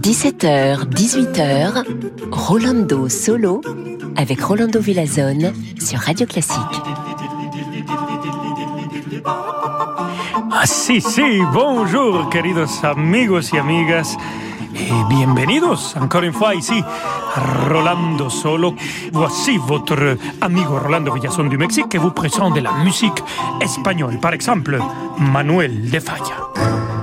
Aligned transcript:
17h, 0.00 0.88
18h, 0.88 1.84
Rolando 2.30 3.10
Solo 3.10 3.60
avec 4.16 4.40
Rolando 4.40 4.80
Villazone 4.80 5.52
sur 5.78 5.98
Radio 5.98 6.26
Classique. 6.26 6.56
Ah, 9.26 10.64
si, 10.64 11.02
si, 11.02 11.42
bonjour, 11.52 12.30
queridos 12.30 12.82
amigos 12.84 13.52
y 13.52 13.58
amigas. 13.58 14.16
Bienvenidos 15.08 15.94
encore 15.96 16.24
une 16.24 16.32
fois 16.32 16.54
ici, 16.54 16.82
Rolando 17.68 18.28
Solo. 18.28 18.74
Voici 19.12 19.56
votre 19.58 20.16
amigo 20.40 20.78
Rolando 20.78 21.12
Villazón 21.12 21.48
du 21.48 21.56
Mexique 21.56 21.88
qui 21.88 21.96
vous 21.96 22.10
présente 22.10 22.54
de 22.54 22.60
la 22.60 22.72
musique 22.82 23.22
espagnole. 23.60 24.18
Par 24.18 24.32
exemple, 24.32 24.78
Manuel 25.18 25.90
de 25.90 26.00
Falla. 26.00 26.93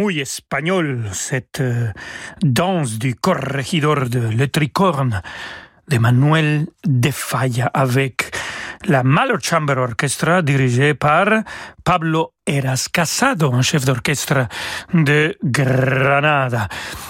Muy 0.00 0.20
espagnol, 0.20 1.08
cette 1.12 1.60
euh, 1.60 1.92
danse 2.42 2.98
du 2.98 3.14
corregidor 3.14 4.08
de 4.08 4.30
Le 4.30 4.48
Tricorne 4.48 5.22
de 5.88 5.98
Manuel 5.98 6.66
de 6.84 7.10
Falla 7.10 7.66
avec 7.66 8.30
la 8.86 9.02
Malo 9.02 9.38
Chamber 9.40 9.76
Orchestra 9.78 10.42
dirigée 10.42 10.94
par 10.94 11.26
Pablo 11.90 12.34
Eras 12.46 12.86
Casado, 12.92 13.52
un 13.52 13.62
chef 13.62 13.84
d'orchestre 13.84 14.46
de 14.94 15.36
Granada. 15.42 16.68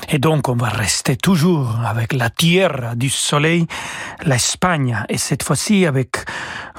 Et 0.09 0.19
donc 0.19 0.49
on 0.49 0.55
va 0.55 0.71
rester 0.71 1.19
toujours 1.19 1.81
avec 1.85 2.15
la 2.15 2.31
Tierra 2.31 2.95
du 2.95 3.11
Soleil, 3.11 3.67
l'Espagne, 4.25 5.05
et 5.11 5.19
cette 5.19 5.43
fois-ci 5.43 5.85
avec 5.85 6.25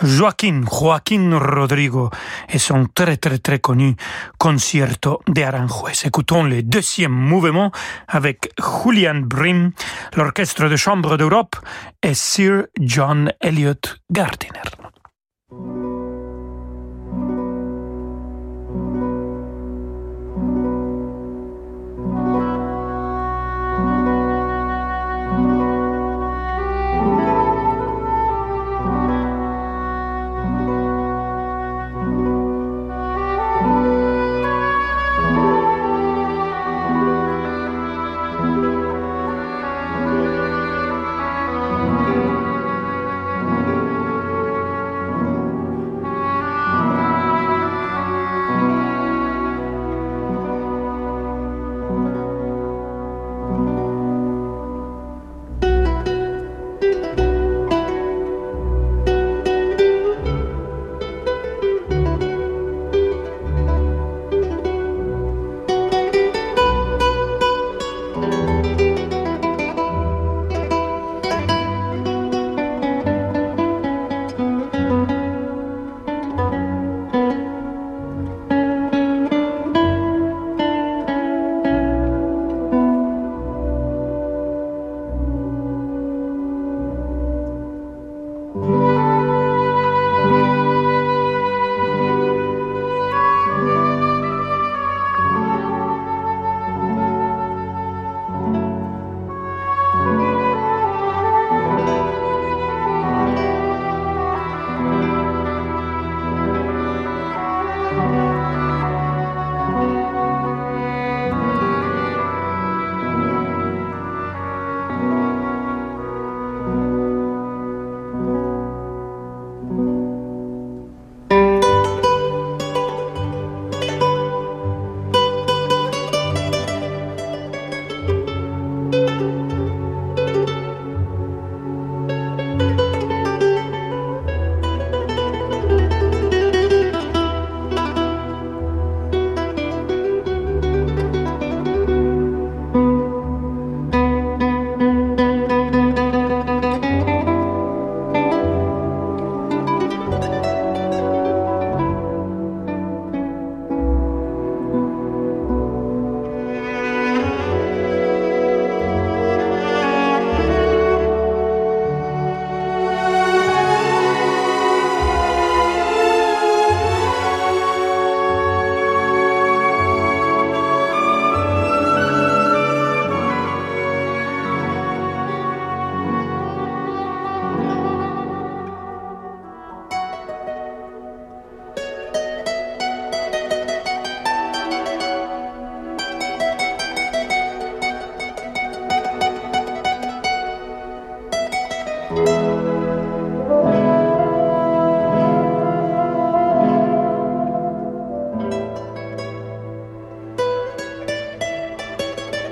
Joaquín, 0.02 0.66
Joaquín 0.68 1.36
Rodrigo 1.36 2.10
et 2.50 2.58
son 2.58 2.88
très 2.88 3.18
très 3.18 3.38
très 3.38 3.60
connu 3.60 3.96
Concierto 4.40 5.22
de 5.28 5.44
Aranjuez. 5.44 6.04
Écoutons 6.04 6.44
le 6.44 6.64
deuxième 6.64 7.12
mouvement 7.12 7.72
avec 8.08 8.52
Julian 8.84 9.22
Brim, 9.22 9.74
l'orchestre 10.16 10.68
de 10.68 10.76
chambre 10.76 11.18
d'Europe 11.18 11.56
et 12.02 12.16
Sir 12.16 12.64
John 12.80 13.32
Elliot 13.42 13.76
Gardiner. 14.10 14.81